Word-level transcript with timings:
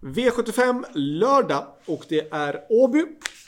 V75 0.00 0.84
lördag 0.94 1.66
och 1.86 2.04
det 2.08 2.32
är 2.32 2.64
Åby. 2.68 3.04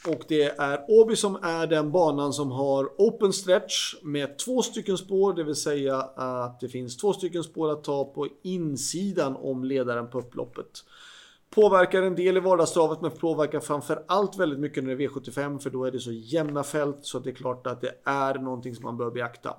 Och 0.06 0.24
det 0.28 0.42
är 0.42 0.84
Åby 0.88 1.16
som 1.16 1.36
är 1.36 1.66
den 1.66 1.92
banan 1.92 2.32
som 2.32 2.50
har 2.50 2.90
open 2.98 3.32
stretch 3.32 3.94
med 4.02 4.38
två 4.38 4.62
stycken 4.62 4.98
spår, 4.98 5.34
det 5.34 5.44
vill 5.44 5.54
säga 5.54 5.96
att 6.16 6.60
det 6.60 6.68
finns 6.68 6.96
två 6.96 7.12
stycken 7.12 7.44
spår 7.44 7.70
att 7.70 7.84
ta 7.84 8.04
på 8.04 8.28
insidan 8.42 9.36
om 9.36 9.64
ledaren 9.64 10.10
på 10.10 10.18
upploppet. 10.18 10.84
Påverkar 11.54 12.02
en 12.02 12.14
del 12.14 12.36
i 12.36 12.40
vardagstravet 12.40 13.00
men 13.00 13.10
påverkar 13.10 13.60
framför 13.60 14.04
allt 14.08 14.38
väldigt 14.38 14.58
mycket 14.58 14.84
när 14.84 14.96
det 14.96 15.04
är 15.04 15.08
V75 15.08 15.58
för 15.58 15.70
då 15.70 15.84
är 15.84 15.90
det 15.90 16.00
så 16.00 16.12
jämna 16.12 16.62
fält 16.62 16.98
så 17.02 17.18
det 17.18 17.30
är 17.30 17.34
klart 17.34 17.66
att 17.66 17.80
det 17.80 17.94
är 18.04 18.34
någonting 18.34 18.74
som 18.74 18.84
man 18.84 18.96
bör 18.96 19.10
beakta. 19.10 19.56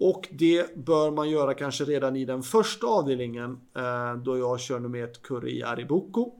Och 0.00 0.28
det 0.30 0.74
bör 0.74 1.10
man 1.10 1.30
göra 1.30 1.54
kanske 1.54 1.84
redan 1.84 2.16
i 2.16 2.24
den 2.24 2.42
första 2.42 2.86
avdelningen 2.86 3.60
eh, 3.76 4.14
då 4.14 4.38
jag 4.38 4.60
kör 4.60 4.80
nummer 4.80 5.04
ett 5.04 5.22
Curry 5.22 5.62
Ariboko. 5.62 6.32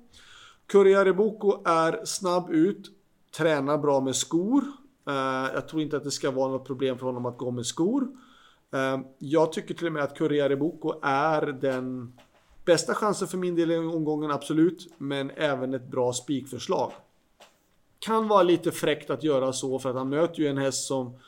Curry 0.67 0.95
Ariboko 0.95 1.63
är 1.65 2.05
snabb 2.05 2.51
ut, 2.51 2.91
tränar 3.37 3.79
bra 3.79 4.01
med 4.01 4.17
skor. 4.17 4.65
Eh, 5.09 5.55
jag 5.55 5.69
tror 5.69 5.83
inte 5.83 5.97
att 5.97 6.05
det 6.05 6.11
ska 6.11 6.31
vara 6.31 6.49
något 6.49 6.67
problem 6.67 6.99
för 6.99 7.07
honom 7.07 7.27
att 7.27 7.39
gå 7.39 7.51
med 7.51 7.67
skor. 7.67 8.09
Eh, 8.73 9.01
jag 9.19 9.53
tycker 9.53 9.75
till 9.75 9.87
och 9.87 9.93
med 9.93 10.03
att 10.03 10.19
Curry 10.19 10.41
Ariboko 10.41 10.95
är 11.03 11.47
den 11.47 12.13
bästa 12.65 12.95
chansen 12.95 13.29
för 13.29 13.39
min 13.39 13.57
del 13.57 13.71
i 13.71 13.77
omgången, 13.77 14.31
absolut. 14.31 14.95
Men 14.99 15.31
även 15.31 15.75
ett 15.75 15.91
bra 15.91 16.13
spikförslag. 16.13 16.93
Kan 17.99 18.29
vara 18.29 18.43
lite 18.43 18.71
fräckt 18.71 19.11
att 19.11 19.25
göra 19.25 19.53
så 19.53 19.79
för 19.79 19.91
att 19.91 19.97
han 19.97 20.09
möter 20.09 20.41
ju 20.41 20.47
en 20.47 20.59
häst 20.59 20.87
som 20.87 21.19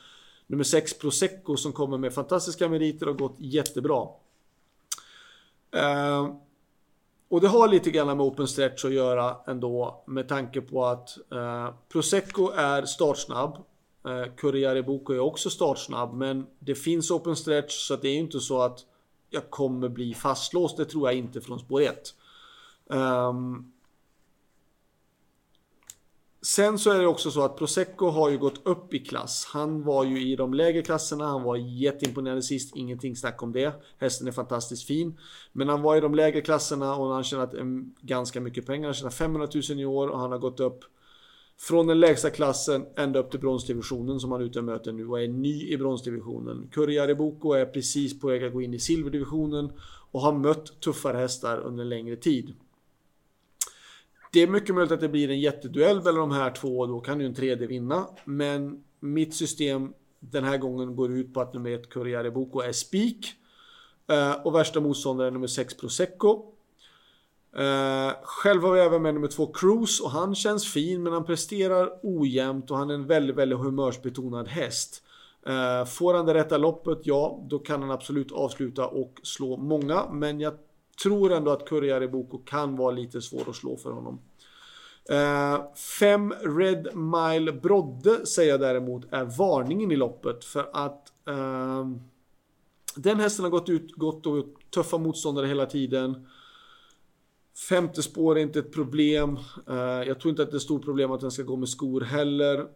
nummer 0.47 0.63
6 0.63 0.93
Prosecco 0.93 1.57
som 1.57 1.73
kommer 1.73 1.97
med 1.97 2.13
fantastiska 2.13 2.69
meriter 2.69 3.07
och 3.07 3.17
gått 3.17 3.35
jättebra. 3.37 4.07
Eh, 5.71 6.35
och 7.29 7.41
det 7.41 7.47
har 7.47 7.67
lite 7.67 7.91
grann 7.91 8.07
med 8.07 8.25
open 8.25 8.47
stretch 8.47 8.85
att 8.85 8.93
göra 8.93 9.35
ändå 9.47 10.03
med 10.07 10.27
tanke 10.27 10.61
på 10.61 10.85
att 10.85 11.17
eh, 11.31 11.73
Prosecco 11.89 12.51
är 12.51 12.85
startsnabb. 12.85 13.57
Eh, 14.05 14.35
Curriere 14.35 14.83
Boko 14.83 15.13
är 15.13 15.19
också 15.19 15.49
startsnabb 15.49 16.13
men 16.13 16.47
det 16.59 16.75
finns 16.75 17.11
open 17.11 17.35
stretch 17.35 17.87
så 17.87 17.95
det 17.95 18.07
är 18.07 18.13
ju 18.13 18.19
inte 18.19 18.39
så 18.39 18.61
att 18.61 18.79
jag 19.29 19.49
kommer 19.49 19.89
bli 19.89 20.13
fastlåst. 20.13 20.77
Det 20.77 20.85
tror 20.85 21.07
jag 21.09 21.17
inte 21.17 21.41
från 21.41 21.59
spår 21.59 21.81
1. 21.81 22.15
Um, 22.87 22.99
ehm, 22.99 23.72
Sen 26.45 26.79
så 26.79 26.91
är 26.91 26.99
det 26.99 27.07
också 27.07 27.31
så 27.31 27.41
att 27.41 27.57
Prosecco 27.57 28.09
har 28.09 28.29
ju 28.29 28.37
gått 28.37 28.67
upp 28.67 28.93
i 28.93 28.99
klass. 28.99 29.47
Han 29.53 29.83
var 29.83 30.03
ju 30.03 30.31
i 30.31 30.35
de 30.35 30.53
lägre 30.53 30.81
klasserna, 30.81 31.25
han 31.25 31.43
var 31.43 31.55
jätteimponerande 31.55 32.41
sist, 32.41 32.75
ingenting 32.75 33.15
snack 33.15 33.43
om 33.43 33.51
det. 33.51 33.73
Hästen 33.97 34.27
är 34.27 34.31
fantastiskt 34.31 34.87
fin. 34.87 35.19
Men 35.51 35.69
han 35.69 35.81
var 35.81 35.95
i 35.95 36.01
de 36.01 36.15
lägre 36.15 36.41
klasserna 36.41 36.95
och 36.95 37.05
han 37.05 37.15
har 37.15 37.23
tjänat 37.23 37.53
ganska 38.01 38.41
mycket 38.41 38.65
pengar. 38.65 38.87
Han 38.87 38.93
tjänar 38.93 39.11
500 39.11 39.47
000 39.69 39.79
i 39.79 39.85
år 39.85 40.07
och 40.07 40.19
han 40.19 40.31
har 40.31 40.39
gått 40.39 40.59
upp 40.59 40.79
från 41.59 41.87
den 41.87 41.99
lägsta 41.99 42.29
klassen 42.29 42.85
ända 42.95 43.19
upp 43.19 43.31
till 43.31 43.39
bronsdivisionen 43.39 44.19
som 44.19 44.31
han 44.31 44.41
är 44.41 44.45
ute 44.45 44.59
och 44.59 44.65
möter 44.65 44.91
nu 44.91 45.07
och 45.07 45.21
är 45.21 45.27
ny 45.27 45.67
i 45.67 45.77
bronsdivisionen. 45.77 46.69
Kurriare 46.71 47.15
Boko 47.15 47.51
är 47.51 47.65
precis 47.65 48.19
på 48.19 48.27
väg 48.27 48.43
att 48.43 48.53
gå 48.53 48.61
in 48.61 48.73
i 48.73 48.79
silverdivisionen 48.79 49.71
och 50.11 50.21
har 50.21 50.33
mött 50.33 50.81
tuffare 50.81 51.17
hästar 51.17 51.57
under 51.57 51.83
en 51.83 51.89
längre 51.89 52.15
tid. 52.15 52.53
Det 54.33 54.41
är 54.41 54.47
mycket 54.47 54.75
möjligt 54.75 54.91
att 54.91 55.01
det 55.01 55.09
blir 55.09 55.29
en 55.29 55.39
jätteduell 55.39 56.03
mellan 56.03 56.29
de 56.29 56.31
här 56.31 56.51
två 56.51 56.79
och 56.79 56.87
då 56.87 56.99
kan 56.99 57.19
ju 57.19 57.25
en 57.25 57.33
tredje 57.33 57.67
vinna. 57.67 58.07
Men 58.25 58.83
mitt 58.99 59.35
system 59.35 59.93
den 60.19 60.43
här 60.43 60.57
gången 60.57 60.95
går 60.95 61.11
ut 61.11 61.33
på 61.33 61.41
att 61.41 61.53
nummer 61.53 61.71
ett 61.71 61.89
Curriere 61.89 62.31
Boko 62.31 62.59
är 62.59 62.71
spik. 62.71 63.33
Uh, 64.11 64.45
och 64.45 64.55
värsta 64.55 64.79
motståndare 64.79 65.27
är 65.27 65.31
nummer 65.31 65.47
6 65.47 65.77
Prosecco. 65.77 66.45
Uh, 67.59 68.11
själv 68.23 68.61
har 68.61 68.71
vi 68.71 68.79
även 68.79 69.01
med 69.01 69.13
nummer 69.13 69.27
2 69.27 69.53
Cruise 69.53 70.03
och 70.03 70.11
han 70.11 70.35
känns 70.35 70.73
fin 70.73 71.03
men 71.03 71.13
han 71.13 71.25
presterar 71.25 71.99
ojämnt 72.03 72.71
och 72.71 72.77
han 72.77 72.89
är 72.89 72.93
en 72.93 73.07
väldigt, 73.07 73.35
väldigt 73.35 73.59
humörsbetonad 73.59 74.47
häst. 74.47 75.03
Uh, 75.47 75.85
får 75.85 76.13
han 76.13 76.25
det 76.25 76.33
rätta 76.33 76.57
loppet, 76.57 76.99
ja, 77.03 77.45
då 77.49 77.59
kan 77.59 77.81
han 77.81 77.91
absolut 77.91 78.31
avsluta 78.31 78.87
och 78.87 79.19
slå 79.23 79.57
många. 79.57 80.09
Men 80.11 80.39
jag 80.39 80.53
tror 81.03 81.33
ändå 81.33 81.51
att 81.51 81.67
Kurriere 81.67 82.07
Boko 82.07 82.37
kan 82.37 82.75
vara 82.75 82.91
lite 82.91 83.21
svår 83.21 83.49
att 83.49 83.55
slå 83.55 83.77
för 83.77 83.91
honom. 83.91 84.19
Eh, 85.09 85.75
fem 85.99 86.33
Red 86.41 86.95
Mile 86.95 87.51
Brodde 87.51 88.25
säger 88.25 88.51
jag 88.51 88.59
däremot 88.59 89.13
är 89.13 89.37
varningen 89.37 89.91
i 89.91 89.95
loppet 89.95 90.45
för 90.45 90.69
att 90.73 91.11
eh, 91.27 91.87
den 92.95 93.19
hästen 93.19 93.43
har 93.43 93.49
gått 93.49 93.69
ut 93.69 93.91
gått 93.95 94.25
och 94.25 94.45
tuffa 94.73 94.97
motståndare 94.97 95.47
hela 95.47 95.65
tiden. 95.65 96.27
Femte 97.69 98.03
spår 98.03 98.37
är 98.37 98.41
inte 98.41 98.59
ett 98.59 98.73
problem. 98.73 99.37
Eh, 99.69 99.75
jag 99.77 100.19
tror 100.19 100.29
inte 100.29 100.43
att 100.43 100.51
det 100.51 100.55
är 100.55 100.57
ett 100.57 100.63
stort 100.63 100.83
problem 100.83 101.11
att 101.11 101.21
den 101.21 101.31
ska 101.31 101.43
gå 101.43 101.55
med 101.55 101.69
skor 101.69 102.01
heller. 102.01 102.67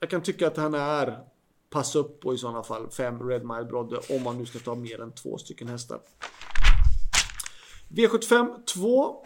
Jag 0.00 0.10
kan 0.10 0.22
tycka 0.22 0.46
att 0.46 0.56
han 0.56 0.74
är 0.74 1.18
pass 1.70 1.96
upp 1.96 2.20
på 2.20 2.34
i 2.34 2.38
sådana 2.38 2.62
fall 2.62 2.90
fem 2.90 3.28
Red 3.28 3.44
Mile 3.44 3.64
Brodde 3.64 3.96
om 4.10 4.22
man 4.22 4.38
nu 4.38 4.46
ska 4.46 4.58
ta 4.58 4.74
mer 4.74 5.00
än 5.00 5.12
två 5.12 5.38
stycken 5.38 5.68
hästar. 5.68 6.00
V75 7.88 8.64
2. 8.64 9.22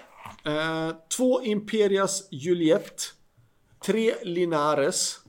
2 1.17 1.41
eh, 1.41 1.51
Imperias 1.51 2.29
Juliet 2.31 3.15
3 3.87 4.15
Linares. 4.23 5.21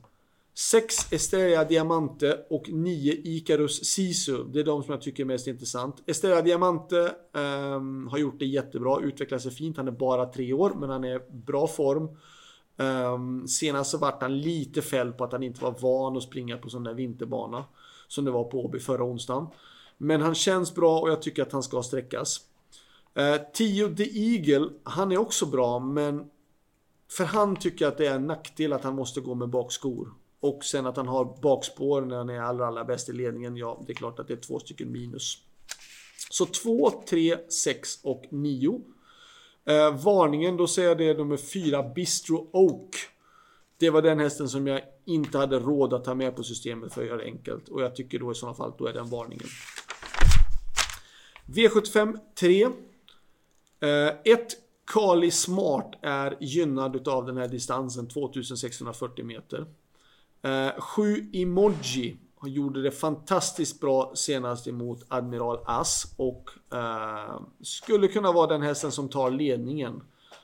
6 0.53 1.13
Estrella 1.13 1.63
Diamante 1.63 2.45
och 2.49 2.69
9 2.69 3.13
Icarus 3.23 3.85
Sisu. 3.85 4.43
Det 4.43 4.59
är 4.59 4.63
de 4.63 4.83
som 4.83 4.91
jag 4.91 5.01
tycker 5.01 5.23
är 5.23 5.27
mest 5.27 5.47
intressant. 5.47 6.03
Estrella 6.05 6.41
Diamante 6.41 7.15
um, 7.31 8.07
har 8.07 8.17
gjort 8.17 8.39
det 8.39 8.45
jättebra, 8.45 8.99
utvecklat 9.01 9.41
sig 9.41 9.51
fint. 9.51 9.77
Han 9.77 9.87
är 9.87 9.91
bara 9.91 10.25
3 10.25 10.53
år, 10.53 10.73
men 10.79 10.89
han 10.89 11.03
är 11.03 11.21
bra 11.31 11.67
form. 11.67 12.09
Um, 12.77 13.47
senast 13.47 13.91
så 13.91 13.97
vart 13.97 14.21
han 14.21 14.41
lite 14.41 14.81
fälld 14.81 15.17
på 15.17 15.23
att 15.23 15.31
han 15.31 15.43
inte 15.43 15.63
var 15.63 15.75
van 15.79 16.17
att 16.17 16.23
springa 16.23 16.57
på 16.57 16.69
sån 16.69 16.83
där 16.83 16.93
vinterbana. 16.93 17.63
Som 18.07 18.25
det 18.25 18.31
var 18.31 18.43
på 18.43 18.65
Åby 18.65 18.79
förra 18.79 19.03
onsdagen. 19.03 19.47
Men 19.97 20.21
han 20.21 20.35
känns 20.35 20.75
bra 20.75 20.99
och 20.99 21.09
jag 21.09 21.21
tycker 21.21 21.41
att 21.41 21.51
han 21.51 21.63
ska 21.63 21.83
sträckas. 21.83 22.41
Eh, 23.16 23.41
10 23.53 23.95
The 23.95 24.03
Eagle, 24.03 24.69
han 24.83 25.11
är 25.11 25.17
också 25.17 25.45
bra 25.45 25.79
men 25.79 26.29
för 27.11 27.23
han 27.23 27.55
tycker 27.55 27.88
att 27.88 27.97
det 27.97 28.07
är 28.07 28.16
en 28.16 28.27
nackdel 28.27 28.73
att 28.73 28.83
han 28.83 28.95
måste 28.95 29.22
gå 29.22 29.35
med 29.35 29.49
bakskor. 29.49 30.13
Och 30.39 30.63
sen 30.63 30.85
att 30.85 30.97
han 30.97 31.07
har 31.07 31.41
bakspår 31.41 32.01
när 32.01 32.17
han 32.17 32.29
är 32.29 32.39
allra, 32.39 32.67
allra 32.67 32.83
bäst 32.83 33.09
i 33.09 33.13
ledningen. 33.13 33.57
Ja, 33.57 33.83
det 33.88 33.94
är 33.94 33.95
klart 33.95 34.19
att 34.19 34.27
det 34.27 34.33
är 34.33 34.38
två 34.38 34.59
stycken 34.59 34.91
minus. 34.91 35.38
Så 36.29 36.45
2, 36.45 37.03
3, 37.09 37.38
6 37.49 37.99
och 38.03 38.23
9. 38.29 38.81
Eh, 39.66 39.95
varningen, 40.03 40.57
då 40.57 40.67
säger 40.67 40.88
jag 40.88 40.97
det 40.97 41.13
nummer 41.13 41.38
4, 41.38 41.83
Bistro 41.83 42.49
Oak. 42.53 42.95
Det 43.78 43.89
var 43.89 44.01
den 44.01 44.19
hästen 44.19 44.49
som 44.49 44.67
jag 44.67 44.81
inte 45.05 45.38
hade 45.38 45.59
råd 45.59 45.93
att 45.93 46.03
ta 46.03 46.16
med 46.16 46.35
på 46.35 46.43
systemet 46.43 46.93
för 46.93 47.01
att 47.01 47.07
göra 47.07 47.17
det 47.17 47.23
enkelt. 47.23 47.69
Och 47.69 47.81
jag 47.81 47.95
tycker 47.95 48.19
då 48.19 48.31
i 48.31 48.35
sådana 48.35 48.55
fall, 48.55 48.73
då 48.78 48.88
är 48.88 48.93
den 48.93 49.09
varningen. 49.09 49.47
V75 51.45 52.17
3. 52.35 52.67
Eh, 53.81 54.13
1. 54.23 54.57
Kali 54.93 55.31
Smart 55.31 55.95
är 56.01 56.37
gynnad 56.39 57.07
av 57.07 57.25
den 57.25 57.37
här 57.37 57.47
distansen, 57.47 58.07
2640 58.07 59.25
meter. 59.25 59.65
Eh, 60.41 60.81
7. 60.81 61.29
Emoji 61.33 62.17
gjorde 62.43 62.81
det 62.81 62.91
fantastiskt 62.91 63.79
bra 63.79 64.11
senast 64.15 64.67
emot 64.67 65.05
Admiral 65.07 65.59
Ass 65.65 66.13
och 66.17 66.49
eh, 66.73 67.41
skulle 67.61 68.07
kunna 68.07 68.31
vara 68.31 68.47
den 68.47 68.61
hästen 68.61 68.91
som 68.91 69.09
tar 69.09 69.31
ledningen. 69.31 70.03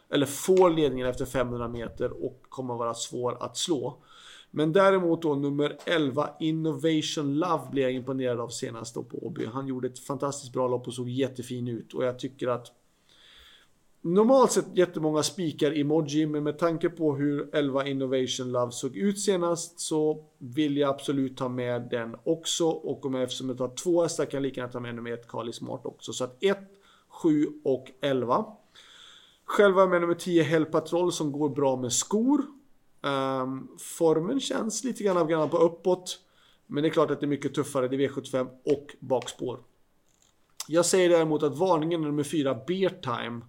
Eller 0.09 0.25
får 0.25 0.69
ledningen 0.69 1.07
efter 1.07 1.25
500 1.25 1.67
meter 1.67 2.25
och 2.25 2.41
kommer 2.49 2.75
vara 2.75 2.93
svår 2.93 3.43
att 3.43 3.57
slå. 3.57 4.03
Men 4.51 4.73
däremot 4.73 5.21
då 5.21 5.35
nummer 5.35 5.77
11 5.85 6.29
Innovation 6.39 7.35
Love 7.39 7.63
blev 7.71 7.83
jag 7.83 7.93
imponerad 7.93 8.39
av 8.39 8.49
senast 8.49 8.95
då 8.95 9.03
på 9.03 9.17
Åby. 9.17 9.45
Han 9.45 9.67
gjorde 9.67 9.87
ett 9.87 9.99
fantastiskt 9.99 10.53
bra 10.53 10.67
lopp 10.67 10.87
och 10.87 10.93
såg 10.93 11.09
jättefin 11.09 11.67
ut 11.67 11.93
och 11.93 12.05
jag 12.05 12.19
tycker 12.19 12.47
att 12.47 12.71
Normalt 14.01 14.51
sett 14.51 14.77
jättemånga 14.77 15.23
spikar 15.23 15.79
emoji, 15.79 16.25
men 16.25 16.43
med 16.43 16.59
tanke 16.59 16.89
på 16.89 17.15
hur 17.15 17.55
11 17.55 17.87
Innovation 17.87 18.51
Love 18.51 18.71
såg 18.71 18.95
ut 18.95 19.19
senast 19.19 19.79
så 19.79 20.25
vill 20.37 20.77
jag 20.77 20.89
absolut 20.89 21.37
ta 21.37 21.49
med 21.49 21.87
den 21.89 22.15
också. 22.23 22.67
Och 22.67 23.05
om 23.05 23.13
jag, 23.13 23.23
eftersom 23.23 23.49
jag 23.49 23.57
tar 23.57 23.75
två 23.75 24.03
hästar 24.03 24.25
kan 24.25 24.37
jag 24.37 24.41
lika 24.41 24.61
gärna 24.61 24.73
ta 24.73 24.79
med 24.79 24.95
nummer 24.95 25.11
1 25.11 25.27
Kali 25.27 25.53
Smart 25.53 25.85
också. 25.85 26.13
Så 26.13 26.23
att 26.23 26.43
1, 26.43 26.57
7 27.09 27.47
och 27.63 27.91
11. 28.01 28.45
Själv 29.45 29.77
jag 29.77 29.89
med 29.89 30.01
nummer 30.01 30.15
10 30.15 30.43
Hell 30.43 30.65
Patrol 30.65 31.11
som 31.11 31.31
går 31.31 31.49
bra 31.49 31.75
med 31.75 31.93
skor. 31.93 32.45
Um, 33.01 33.67
formen 33.79 34.39
känns 34.39 34.83
lite 34.83 35.03
grann 35.03 35.27
grann 35.27 35.49
på 35.49 35.57
uppåt. 35.57 36.19
Men 36.67 36.83
det 36.83 36.89
är 36.89 36.91
klart 36.91 37.11
att 37.11 37.19
det 37.19 37.25
är 37.25 37.27
mycket 37.27 37.55
tuffare. 37.55 37.87
Det 37.87 37.95
är 37.95 38.09
V75 38.09 38.47
och 38.63 38.95
bakspår. 38.99 39.59
Jag 40.67 40.85
säger 40.85 41.09
däremot 41.09 41.43
att 41.43 41.57
varningen 41.57 42.01
är 42.01 42.05
nummer 42.05 42.23
4 42.23 42.57
Beer 42.67 42.89
Time. 42.89 43.41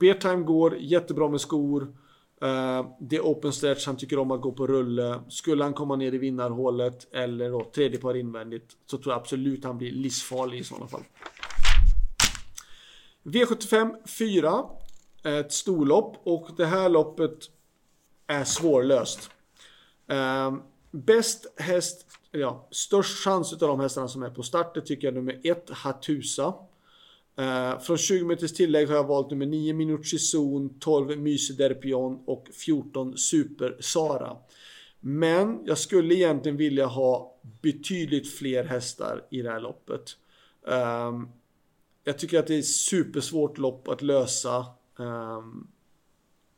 Beartime 0.00 0.44
går 0.44 0.76
jättebra 0.78 1.28
med 1.28 1.40
skor. 1.40 1.82
Eh, 2.42 2.86
det 3.00 3.16
är 3.16 3.20
open 3.20 3.52
stretch, 3.52 3.86
han 3.86 3.96
tycker 3.96 4.18
om 4.18 4.30
att 4.30 4.40
gå 4.40 4.52
på 4.52 4.66
rulle. 4.66 5.20
Skulle 5.28 5.64
han 5.64 5.74
komma 5.74 5.96
ner 5.96 6.14
i 6.14 6.18
vinnarhålet 6.18 7.14
eller 7.14 7.50
då 7.50 7.70
tredje 7.74 7.98
par 7.98 8.16
invändigt 8.16 8.76
så 8.86 8.98
tror 8.98 9.12
jag 9.12 9.20
absolut 9.20 9.64
han 9.64 9.78
blir 9.78 9.92
livsfarlig 9.92 10.58
i 10.58 10.64
sådana 10.64 10.86
fall. 10.86 11.04
V75 13.22 14.06
4. 14.06 14.64
ett 15.24 15.52
storlopp 15.52 16.16
och 16.24 16.48
det 16.56 16.66
här 16.66 16.88
loppet 16.88 17.38
är 18.26 18.44
svårlöst. 18.44 19.30
Eh, 20.06 20.54
bäst 20.90 21.60
häst, 21.60 22.06
ja, 22.30 22.68
störst 22.70 23.24
chans 23.24 23.52
utav 23.52 23.68
de 23.68 23.80
hästarna 23.80 24.08
som 24.08 24.22
är 24.22 24.30
på 24.30 24.42
start, 24.42 24.74
det 24.74 24.80
tycker 24.80 25.06
jag 25.06 25.14
nummer 25.14 25.40
1, 25.44 25.70
Hatusa. 25.70 26.54
Eh, 27.36 27.78
från 27.78 27.98
20 27.98 28.24
meters 28.24 28.52
tillägg 28.52 28.88
har 28.88 28.94
jag 28.94 29.06
valt 29.06 29.30
nummer 29.30 29.46
9 29.46 29.74
Minucci 29.74 30.18
Zon, 30.18 30.78
12 30.78 31.18
Myse 31.18 31.52
Derpion 31.52 32.22
och 32.26 32.48
14 32.52 33.16
Super 33.16 33.76
Sara. 33.80 34.36
Men 35.00 35.62
jag 35.66 35.78
skulle 35.78 36.14
egentligen 36.14 36.56
vilja 36.56 36.86
ha 36.86 37.36
betydligt 37.62 38.32
fler 38.34 38.64
hästar 38.64 39.24
i 39.30 39.42
det 39.42 39.50
här 39.50 39.60
loppet. 39.60 40.16
Um, 40.62 41.28
jag 42.04 42.18
tycker 42.18 42.38
att 42.38 42.46
det 42.46 42.58
är 42.58 42.62
supersvårt 42.62 43.58
lopp 43.58 43.88
att 43.88 44.02
lösa. 44.02 44.66
Um, 44.96 45.70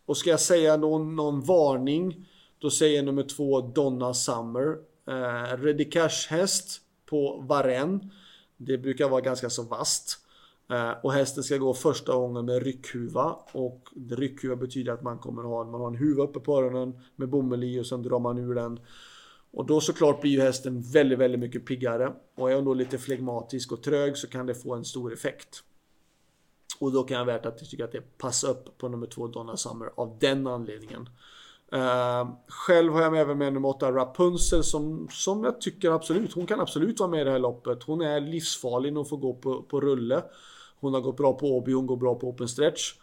och 0.06 0.16
ska 0.16 0.30
jag 0.30 0.40
säga 0.40 0.76
någon, 0.76 1.16
någon 1.16 1.40
varning, 1.40 2.26
då 2.58 2.70
säger 2.70 2.96
jag 2.96 3.04
nummer 3.04 3.22
två 3.22 3.60
Donna 3.60 4.14
Summer. 4.14 4.76
Eh, 5.08 5.14
uh, 5.14 5.62
Ready 5.62 5.84
Cash 5.84 6.26
häst 6.28 6.80
på 7.06 7.44
Varen. 7.48 8.10
Det 8.56 8.78
brukar 8.78 9.08
vara 9.08 9.20
ganska 9.20 9.50
så 9.50 9.62
vast. 9.62 10.18
Eh, 10.72 10.92
och 11.02 11.12
hästen 11.12 11.44
ska 11.44 11.56
gå 11.56 11.74
första 11.74 12.14
gången 12.14 12.44
med 12.44 12.62
ryckhuva. 12.62 13.36
Och 13.52 13.88
ryckhuva 14.10 14.56
betyder 14.56 14.92
att 14.92 15.02
man 15.02 15.19
kommer 15.19 15.42
ha, 15.42 15.64
man 15.64 15.80
har 15.80 15.88
en 15.88 15.94
huva 15.94 16.22
uppe 16.22 16.40
på 16.40 16.58
öronen 16.58 17.00
med 17.16 17.28
bomull 17.28 17.64
i 17.64 17.80
och 17.80 17.86
sen 17.86 18.02
drar 18.02 18.19
man 18.19 18.38
ur 18.38 18.54
den. 18.54 18.80
Och 19.50 19.66
då 19.66 19.80
såklart 19.80 20.20
blir 20.20 20.30
ju 20.30 20.40
hästen 20.40 20.82
väldigt, 20.82 21.19
väldigt 21.19 21.40
mycket 21.40 21.66
piggare. 21.66 22.12
Och 22.36 22.50
är 22.50 22.54
hon 22.54 22.64
då 22.64 22.74
lite 22.74 22.98
flegmatisk 22.98 23.72
och 23.72 23.82
trög 23.82 24.16
så 24.16 24.28
kan 24.28 24.46
det 24.46 24.54
få 24.54 24.74
en 24.74 24.84
stor 24.84 25.12
effekt. 25.12 25.62
Och 26.80 26.92
då 26.92 27.02
kan 27.02 27.18
jag 27.18 27.25
värt 27.25 27.46
att 27.46 27.70
tycka 27.70 27.84
att 27.84 27.92
det 27.92 28.18
passar 28.18 28.50
upp 28.50 28.78
på 28.78 28.88
nummer 28.88 29.06
två 29.06 29.26
Donna 29.26 29.56
Summer 29.56 29.90
av 29.94 30.16
den 30.20 30.46
anledningen. 30.46 31.08
Uh, 31.75 32.32
själv 32.48 32.92
har 32.92 33.02
jag 33.02 33.16
även 33.16 33.38
med 33.38 33.52
nummer 33.52 33.68
8 33.68 33.92
Rapunzel 33.92 34.64
som, 34.64 35.08
som 35.10 35.44
jag 35.44 35.60
tycker 35.60 35.90
absolut, 35.90 36.32
hon 36.32 36.46
kan 36.46 36.60
absolut 36.60 37.00
vara 37.00 37.10
med 37.10 37.20
i 37.20 37.25
det 37.25 37.30
här 37.30 37.38
loppet. 37.38 37.82
Hon 37.82 38.00
är 38.00 38.20
livsfarlig 38.20 38.92
när 38.92 38.96
hon 39.00 39.06
får 39.06 39.16
gå 39.16 39.34
på, 39.34 39.62
på 39.62 39.80
rulle. 39.80 40.22
Hon 40.82 40.94
har 40.94 41.00
gått 41.00 41.17
bra 41.17 41.32
på 41.32 41.46
Åby, 41.46 41.73
hon 41.73 41.87
går 41.87 41.96
bra 41.96 42.14
på 42.14 42.29
open 42.29 42.49
stretch. 42.49 42.94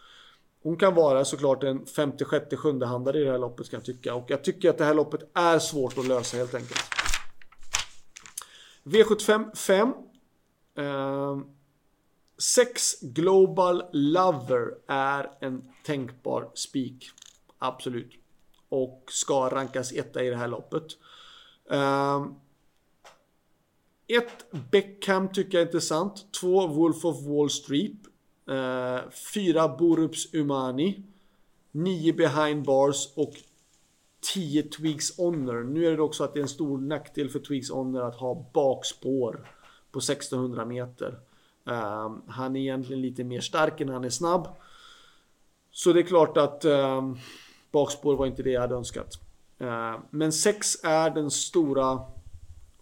Hon 0.62 0.76
kan 0.76 0.94
vara 0.94 1.24
såklart 1.24 1.62
en 1.62 1.86
56 1.86 2.56
sjunde 2.56 2.86
handare 2.86 3.20
i 3.20 3.24
det 3.24 3.30
här 3.30 3.38
loppet 3.38 3.70
kan 3.70 3.78
jag 3.78 3.84
tycka. 3.84 4.14
Och 4.14 4.30
jag 4.30 4.44
tycker 4.44 4.70
att 4.70 4.78
det 4.78 4.84
här 4.84 4.94
loppet 4.94 5.20
är 5.34 5.58
svårt 5.58 5.98
att 5.98 6.06
lösa 6.06 6.36
helt 6.36 6.54
enkelt. 6.54 6.80
V75 8.84 9.54
5. 9.56 9.92
Eh, 10.78 11.38
6 12.38 13.00
Global 13.00 13.84
Lover 13.92 14.74
är 14.88 15.30
en 15.40 15.72
tänkbar 15.84 16.50
spik. 16.54 17.10
Absolut. 17.58 18.12
Och 18.68 19.04
ska 19.08 19.48
rankas 19.48 19.92
etta 19.92 20.22
i 20.22 20.30
det 20.30 20.36
här 20.36 20.48
loppet. 20.48 20.86
Eh, 21.70 22.26
ett 24.16 24.52
Beckham 24.70 25.32
tycker 25.32 25.58
jag 25.58 25.62
är 25.62 25.66
intressant. 25.66 26.26
Två 26.40 26.66
Wolf 26.66 27.04
of 27.04 27.22
Wall 27.22 27.50
Street. 27.50 27.96
Uh, 28.50 29.10
fyra 29.34 29.68
Borups 29.68 30.34
Umani. 30.34 31.02
Nio 31.70 32.12
Behind 32.12 32.64
Bars 32.64 33.08
och 33.14 33.34
10 34.34 34.62
Twigs 34.62 35.18
Honor. 35.18 35.64
Nu 35.64 35.86
är 35.86 35.96
det 35.96 36.02
också 36.02 36.24
att 36.24 36.34
det 36.34 36.40
är 36.40 36.42
en 36.42 36.48
stor 36.48 36.78
nackdel 36.78 37.28
för 37.28 37.38
Twigs 37.38 37.70
Honor 37.70 38.02
att 38.02 38.16
ha 38.16 38.50
bakspår 38.52 39.48
på 39.92 39.98
1600 39.98 40.64
meter. 40.64 41.18
Uh, 41.68 42.16
han 42.26 42.56
är 42.56 42.60
egentligen 42.60 43.02
lite 43.02 43.24
mer 43.24 43.40
stark 43.40 43.80
än 43.80 43.88
han 43.88 44.04
är 44.04 44.10
snabb. 44.10 44.48
Så 45.70 45.92
det 45.92 46.00
är 46.00 46.04
klart 46.04 46.36
att 46.36 46.64
uh, 46.64 47.14
bakspår 47.70 48.16
var 48.16 48.26
inte 48.26 48.42
det 48.42 48.50
jag 48.50 48.60
hade 48.60 48.74
önskat. 48.74 49.20
Uh, 49.60 49.98
men 50.10 50.32
6 50.32 50.84
är 50.84 51.10
den 51.10 51.30
stora 51.30 52.00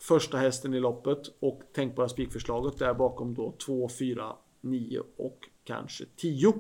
första 0.09 0.39
hästen 0.39 0.75
i 0.75 0.81
loppet 0.81 1.19
och 1.41 1.63
tänkbara 1.73 2.09
spikförslaget 2.09 2.79
där 2.79 2.95
bakom 2.95 3.35
då 3.35 3.53
2, 3.53 3.89
4, 3.99 4.33
9 4.61 5.03
och 5.17 5.49
kanske 5.65 6.05
10. 6.17 6.55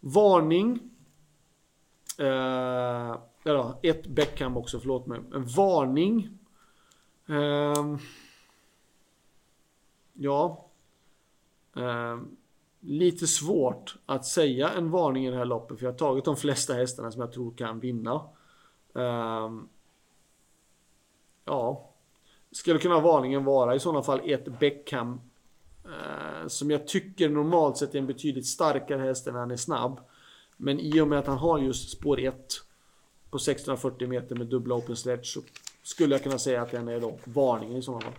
Varning. 0.00 0.90
Eh, 2.18 3.18
ja, 3.42 3.78
ett 3.82 4.06
Beckham 4.06 4.56
också, 4.56 4.80
förlåt 4.80 5.06
mig. 5.06 5.20
En 5.34 5.44
varning. 5.44 6.38
Eh, 7.28 7.96
ja. 10.12 10.66
Eh, 11.76 12.18
lite 12.80 13.26
svårt 13.26 13.96
att 14.06 14.26
säga 14.26 14.68
en 14.68 14.90
varning 14.90 15.26
i 15.26 15.30
det 15.30 15.36
här 15.36 15.44
loppet 15.44 15.78
för 15.78 15.86
jag 15.86 15.92
har 15.92 15.98
tagit 15.98 16.24
de 16.24 16.36
flesta 16.36 16.74
hästarna 16.74 17.10
som 17.10 17.20
jag 17.20 17.32
tror 17.32 17.54
kan 17.56 17.80
vinna. 17.80 18.22
Eh, 18.94 19.50
ja. 21.44 21.89
Skulle 22.52 22.78
kunna 22.78 23.00
varningen 23.00 23.44
vara 23.44 23.74
i 23.74 23.80
sådana 23.80 24.02
fall 24.02 24.20
ett 24.24 24.58
Beckham 24.58 25.20
Eh, 25.90 26.48
som 26.48 26.70
jag 26.70 26.86
tycker 26.86 27.28
normalt 27.28 27.76
sett 27.76 27.94
är 27.94 27.98
en 27.98 28.06
betydligt 28.06 28.46
starkare 28.46 29.02
häst 29.02 29.26
än 29.26 29.34
han 29.34 29.50
är 29.50 29.56
snabb. 29.56 30.00
Men 30.56 30.80
i 30.80 31.00
och 31.00 31.08
med 31.08 31.18
att 31.18 31.26
han 31.26 31.38
har 31.38 31.58
just 31.58 31.90
spår 31.90 32.20
1 32.20 32.34
på 33.30 33.38
640 33.38 34.08
meter 34.08 34.36
med 34.36 34.46
dubbla 34.46 34.74
open 34.74 34.96
stretch 34.96 35.34
så 35.34 35.40
skulle 35.82 36.14
jag 36.14 36.22
kunna 36.22 36.38
säga 36.38 36.62
att 36.62 36.70
den 36.70 36.88
är 36.88 37.00
då 37.00 37.18
varningen 37.24 37.76
i 37.76 37.82
sådana 37.82 38.00
fall. 38.00 38.12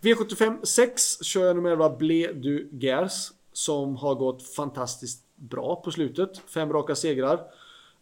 V75 0.00 0.64
6 0.64 1.24
kör 1.24 1.46
jag 1.46 1.56
nummer 1.56 1.70
11 1.70 1.90
Ble 1.90 2.32
du 2.32 2.68
Gers 2.72 3.32
som 3.52 3.96
har 3.96 4.14
gått 4.14 4.42
fantastiskt 4.42 5.24
bra 5.34 5.76
på 5.76 5.90
slutet. 5.90 6.38
Fem 6.38 6.72
raka 6.72 6.94
segrar. 6.94 7.34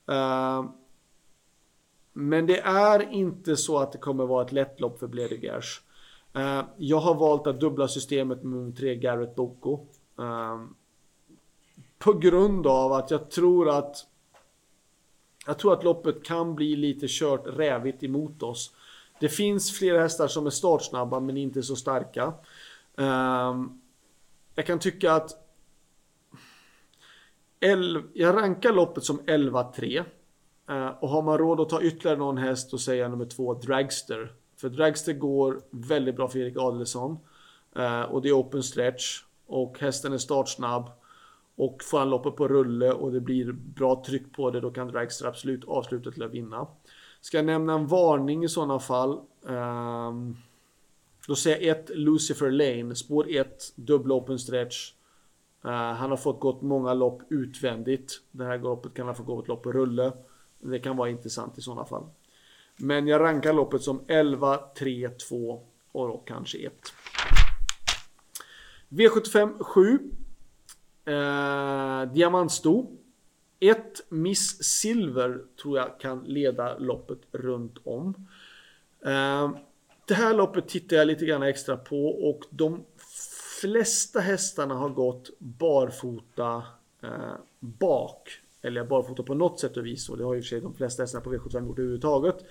Eh, 0.08 0.64
men 2.16 2.46
det 2.46 2.60
är 2.60 3.12
inte 3.12 3.56
så 3.56 3.78
att 3.78 3.92
det 3.92 3.98
kommer 3.98 4.26
vara 4.26 4.44
ett 4.44 4.52
lätt 4.52 4.80
lopp 4.80 4.98
för 4.98 5.06
Bledegers. 5.06 5.82
Uh, 6.36 6.58
eh, 6.58 6.64
jag 6.76 7.00
har 7.00 7.14
valt 7.14 7.46
att 7.46 7.60
dubbla 7.60 7.88
systemet 7.88 8.42
med 8.42 8.52
nummer 8.52 8.72
3 8.72 8.96
Garrett 8.96 9.34
Boko. 9.34 9.86
Uh, 10.18 10.64
på 11.98 12.12
grund 12.12 12.66
av 12.66 12.92
att 12.92 13.10
jag 13.10 13.30
tror 13.30 13.68
att 13.68 14.06
jag 15.46 15.58
tror 15.58 15.72
att 15.72 15.84
loppet 15.84 16.24
kan 16.24 16.54
bli 16.54 16.76
lite 16.76 17.06
kört 17.08 17.46
rävigt 17.46 18.02
emot 18.02 18.42
oss. 18.42 18.74
Det 19.20 19.28
finns 19.28 19.78
flera 19.78 20.00
hästar 20.00 20.28
som 20.28 20.46
är 20.46 20.50
startsnabba 20.50 21.20
men 21.20 21.36
inte 21.36 21.62
så 21.62 21.76
starka. 21.76 22.32
Uh, 22.98 23.64
jag 24.54 24.66
kan 24.66 24.78
tycka 24.78 25.12
att 25.12 25.40
jag 28.12 28.36
rankar 28.36 28.72
loppet 28.72 29.04
som 29.04 29.20
11-3. 29.20 30.04
Eh, 30.68 30.88
och 30.88 31.08
har 31.08 31.22
man 31.22 31.38
råd 31.38 31.60
att 31.60 31.68
ta 31.68 31.82
ytterligare 31.82 32.18
någon 32.18 32.38
häst 32.38 32.70
så 32.70 32.78
säger 32.78 33.02
jag 33.02 33.10
nummer 33.10 33.26
två, 33.26 33.54
Dragster. 33.54 34.32
För 34.56 34.68
Dragster 34.68 35.12
går 35.12 35.60
väldigt 35.70 36.16
bra 36.16 36.28
för 36.28 36.38
Erik 36.38 36.56
Adelsson. 36.56 37.18
Eh, 37.76 38.02
och 38.02 38.22
det 38.22 38.28
är 38.28 38.32
open 38.32 38.62
stretch. 38.62 39.22
Och 39.46 39.78
hästen 39.80 40.12
är 40.12 40.18
startsnabb. 40.18 40.90
Och 41.56 41.82
får 41.82 41.98
han 41.98 42.10
loppet 42.10 42.36
på 42.36 42.48
rulle 42.48 42.92
och 42.92 43.12
det 43.12 43.20
blir 43.20 43.52
bra 43.52 44.02
tryck 44.06 44.32
på 44.32 44.50
det, 44.50 44.60
då 44.60 44.70
kan 44.70 44.88
Dragster 44.88 45.26
absolut 45.26 45.64
avsluta 45.64 46.10
till 46.10 46.22
att 46.22 46.30
vinna. 46.30 46.66
Ska 47.20 47.38
jag 47.38 47.46
nämna 47.46 47.74
en 47.74 47.86
varning 47.86 48.44
i 48.44 48.48
sådana 48.48 48.78
fall? 48.78 49.20
Um, 49.42 50.36
då 51.28 51.34
säger 51.34 51.66
jag 51.66 51.78
1 51.78 51.90
Lucifer 51.94 52.50
Lane, 52.50 52.94
spår 52.94 53.26
1, 53.30 53.72
dubbla 53.76 54.14
open 54.14 54.38
stretch. 54.38 54.92
Uh, 55.64 55.70
han 55.70 56.10
har 56.10 56.16
fått 56.16 56.40
gått 56.40 56.62
många 56.62 56.94
lopp 56.94 57.22
utvändigt. 57.30 58.20
Det 58.30 58.44
här 58.44 58.58
loppet 58.58 58.94
kan 58.94 59.06
han 59.06 59.14
få 59.14 59.22
gå 59.22 59.40
ett 59.40 59.48
lopp 59.48 59.62
på 59.62 59.72
rulle. 59.72 60.12
Det 60.64 60.78
kan 60.78 60.96
vara 60.96 61.10
intressant 61.10 61.58
i 61.58 61.60
sådana 61.60 61.84
fall. 61.84 62.04
Men 62.76 63.06
jag 63.06 63.20
rankar 63.20 63.52
loppet 63.52 63.82
som 63.82 64.00
11, 64.08 64.60
3, 64.78 65.08
2 65.28 65.62
och 65.92 66.08
då 66.08 66.22
kanske 66.26 66.58
1. 66.58 66.72
V75 68.88 69.62
7. 69.62 69.98
Eh, 71.04 72.12
Diamantsto. 72.12 72.86
1 73.60 74.02
Miss 74.08 74.64
Silver 74.64 75.40
tror 75.62 75.78
jag 75.78 76.00
kan 76.00 76.24
leda 76.24 76.78
loppet 76.78 77.18
runt 77.32 77.78
om. 77.84 78.14
Eh, 79.04 79.50
det 80.06 80.14
här 80.14 80.34
loppet 80.34 80.68
tittar 80.68 80.96
jag 80.96 81.06
lite 81.06 81.26
grann 81.26 81.42
extra 81.42 81.76
på 81.76 82.06
och 82.06 82.42
de 82.50 82.84
flesta 83.60 84.20
hästarna 84.20 84.74
har 84.74 84.88
gått 84.88 85.30
barfota 85.38 86.62
eh, 87.02 87.34
bak 87.60 88.40
eller 88.64 88.84
barfota 88.84 89.22
på 89.22 89.34
något 89.34 89.60
sätt 89.60 89.76
och 89.76 89.86
vis. 89.86 90.08
Och 90.08 90.18
det 90.18 90.24
har 90.24 90.34
ju 90.34 90.42
för 90.42 90.48
sig 90.48 90.60
de 90.60 90.74
flesta 90.74 91.02
hästarna 91.02 91.24
på 91.24 91.32
V75 91.32 91.66
gjort 91.66 91.78
överhuvudtaget. 91.78 92.44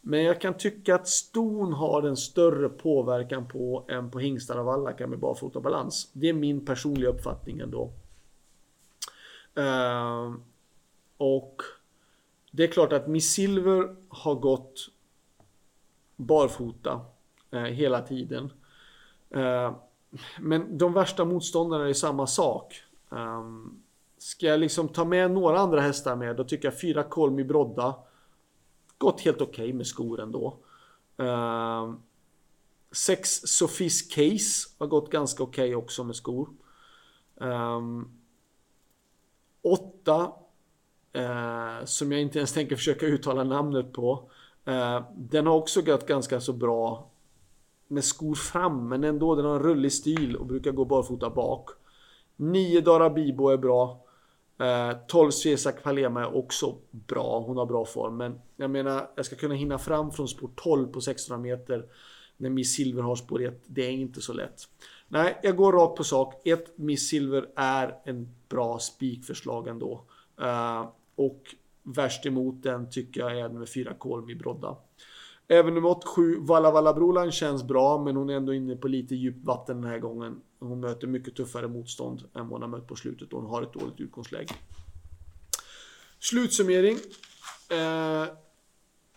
Men 0.00 0.22
jag 0.22 0.40
kan 0.40 0.54
tycka 0.54 0.94
att 0.94 1.08
ston 1.08 1.72
har 1.72 2.02
en 2.02 2.16
större 2.16 2.68
påverkan 2.68 3.48
på 3.48 3.86
än 3.88 4.10
på 4.10 4.18
hingstar 4.18 4.56
av 4.58 4.68
alla 4.68 5.06
med 5.06 5.18
barfota 5.18 5.60
balans. 5.60 6.10
Det 6.12 6.28
är 6.28 6.32
min 6.32 6.64
personliga 6.66 7.10
uppfattning 7.10 7.58
ändå. 7.58 7.92
Uh, 9.58 10.34
och 11.16 11.62
det 12.50 12.64
är 12.64 12.68
klart 12.68 12.92
att 12.92 13.08
Miss 13.08 13.32
Silver 13.32 13.96
har 14.08 14.34
gått 14.34 14.88
barfota 16.16 17.00
uh, 17.54 17.60
hela 17.60 18.00
tiden. 18.00 18.52
Uh, 19.36 19.76
men 20.38 20.78
de 20.78 20.92
värsta 20.92 21.24
motståndarna 21.24 21.88
är 21.88 21.92
samma 21.92 22.26
sak. 22.26 22.82
Um, 23.08 23.82
ska 24.22 24.46
jag 24.46 24.60
liksom 24.60 24.88
ta 24.88 25.04
med 25.04 25.30
några 25.30 25.58
andra 25.58 25.80
hästar 25.80 26.16
med, 26.16 26.36
då 26.36 26.44
tycker 26.44 26.68
jag 26.68 26.80
fyra 26.80 27.02
Kolmi 27.02 27.44
Brodda. 27.44 27.94
Gått 28.98 29.20
helt 29.20 29.40
okej 29.40 29.64
okay 29.64 29.72
med 29.72 29.86
skor 29.86 30.20
ändå. 30.20 30.56
Uh, 31.20 31.94
sex 32.92 33.30
Sofis 33.44 34.02
Case 34.02 34.68
har 34.78 34.86
gått 34.86 35.10
ganska 35.10 35.42
okej 35.42 35.68
okay 35.68 35.74
också 35.74 36.04
med 36.04 36.16
skor. 36.16 36.48
Um, 37.34 38.10
åtta, 39.62 40.32
uh, 41.16 41.84
som 41.84 42.12
jag 42.12 42.20
inte 42.20 42.38
ens 42.38 42.52
tänker 42.52 42.76
försöka 42.76 43.06
uttala 43.06 43.44
namnet 43.44 43.92
på. 43.92 44.30
Uh, 44.68 45.02
den 45.16 45.46
har 45.46 45.54
också 45.54 45.82
gått 45.82 46.06
ganska 46.06 46.40
så 46.40 46.52
bra 46.52 47.10
med 47.88 48.04
skor 48.04 48.34
fram, 48.34 48.88
men 48.88 49.04
ändå 49.04 49.34
den 49.34 49.44
har 49.44 49.56
en 49.56 49.62
rullig 49.62 49.92
stil 49.92 50.36
och 50.36 50.46
brukar 50.46 50.72
gå 50.72 50.84
barfota 50.84 51.30
bak. 51.30 51.70
Nio 52.36 52.80
Dara 52.80 53.10
Bibo 53.10 53.48
är 53.48 53.56
bra. 53.56 54.06
Eh, 54.60 54.92
12 55.06 55.30
Svesak 55.30 55.82
Palema 55.82 56.20
är 56.20 56.36
också 56.36 56.76
bra. 56.90 57.40
Hon 57.46 57.56
har 57.56 57.66
bra 57.66 57.84
form. 57.84 58.16
Men 58.16 58.40
jag 58.56 58.70
menar, 58.70 59.10
jag 59.14 59.26
ska 59.26 59.36
kunna 59.36 59.54
hinna 59.54 59.78
fram 59.78 60.12
från 60.12 60.28
spår 60.28 60.50
12 60.56 60.86
på 60.86 61.00
600 61.00 61.42
meter. 61.42 61.86
När 62.36 62.50
Miss 62.50 62.74
Silver 62.74 63.02
har 63.02 63.16
spår 63.16 63.42
1. 63.42 63.62
Det 63.66 63.86
är 63.86 63.90
inte 63.90 64.20
så 64.20 64.32
lätt. 64.32 64.68
Nej, 65.08 65.38
jag 65.42 65.56
går 65.56 65.72
rakt 65.72 65.96
på 65.96 66.04
sak. 66.04 66.46
1 66.46 66.78
Miss 66.78 67.08
Silver 67.08 67.46
är 67.56 67.98
en 68.04 68.34
bra 68.48 68.78
spikförslag 68.78 69.68
ändå. 69.68 70.04
Eh, 70.40 70.88
och 71.14 71.54
värst 71.82 72.26
emot 72.26 72.62
den 72.62 72.90
tycker 72.90 73.20
jag 73.20 73.38
är 73.38 73.48
med 73.48 73.68
4 73.68 73.94
Kolmi 73.94 74.34
Brodda. 74.34 74.76
Även 75.52 75.74
nummer 75.74 75.90
87, 75.90 76.36
Valla 76.40 76.70
Valla 76.70 76.94
Brolan 76.94 77.32
känns 77.32 77.64
bra, 77.64 77.98
men 77.98 78.16
hon 78.16 78.30
är 78.30 78.34
ändå 78.34 78.54
inne 78.54 78.76
på 78.76 78.88
lite 78.88 79.14
djupt 79.14 79.44
vatten 79.44 79.80
den 79.80 79.90
här 79.90 79.98
gången. 79.98 80.40
Hon 80.58 80.80
möter 80.80 81.06
mycket 81.06 81.36
tuffare 81.36 81.68
motstånd 81.68 82.20
än 82.20 82.48
vad 82.48 82.48
hon 82.48 82.62
har 82.62 82.68
mött 82.68 82.86
på 82.86 82.96
slutet 82.96 83.32
och 83.32 83.42
hon 83.42 83.50
har 83.50 83.62
ett 83.62 83.72
dåligt 83.72 84.00
utgångsläge. 84.00 84.54
Slutsummering. 86.18 86.96
Eh, 87.70 88.24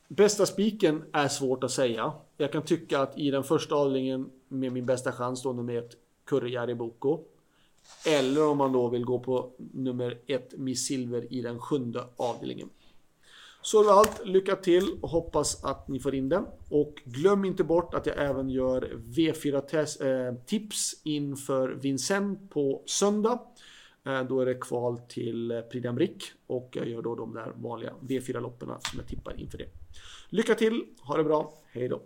bästa 0.08 0.46
spiken 0.46 1.04
är 1.12 1.28
svårt 1.28 1.64
att 1.64 1.72
säga. 1.72 2.14
Jag 2.38 2.52
kan 2.52 2.64
tycka 2.64 3.00
att 3.00 3.18
i 3.18 3.32
den 3.32 3.44
första 3.44 3.76
avdelningen 3.76 4.30
med 4.48 4.72
min 4.72 4.86
bästa 4.86 5.12
chans 5.12 5.44
då 5.44 5.54
nummer 5.54 5.76
ett 5.76 5.92
Kurre 6.26 6.50
Jariboko. 6.50 7.20
Eller 8.08 8.48
om 8.48 8.58
man 8.58 8.72
då 8.72 8.90
vill 8.90 9.06
gå 9.06 9.20
på 9.20 9.52
nummer 9.58 10.20
ett 10.28 10.58
Miss 10.58 10.88
Silver 10.88 11.34
i 11.34 11.42
den 11.42 11.60
sjunde 11.60 12.04
avdelningen. 12.18 12.70
Så 13.64 13.82
det 13.82 13.88
var 13.88 13.94
allt. 13.94 14.26
Lycka 14.26 14.56
till 14.56 14.98
och 15.02 15.10
hoppas 15.10 15.64
att 15.64 15.88
ni 15.88 16.00
får 16.00 16.16
in 16.16 16.30
den. 16.30 16.46
Och 16.70 17.02
glöm 17.06 17.46
inte 17.46 17.64
bort 17.64 17.94
att 17.94 18.06
jag 18.06 18.18
även 18.18 18.50
gör 18.50 19.00
V4-tips 19.06 20.94
eh, 20.94 21.00
inför 21.14 21.70
Vincent 21.70 22.50
på 22.50 22.84
söndag. 22.86 23.40
Eh, 24.06 24.24
då 24.24 24.40
är 24.40 24.46
det 24.46 24.56
kval 24.56 24.98
till 24.98 25.52
eh, 25.52 25.62
Prix 25.62 25.86
d'Amérique 25.86 26.24
och 26.48 26.70
jag 26.72 26.88
gör 26.88 27.02
då 27.02 27.16
de 27.16 27.34
där 27.34 27.54
vanliga 27.56 27.94
V4-loppen 28.02 28.68
som 28.68 29.00
jag 29.00 29.08
tippar 29.08 29.40
inför 29.40 29.58
det. 29.58 29.68
Lycka 30.30 30.56
till, 30.56 30.84
ha 31.02 31.18
det 31.18 31.24
bra, 31.24 31.54
hej 31.72 31.88
då! 31.88 32.02